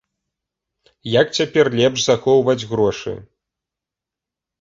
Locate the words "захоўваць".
2.05-2.67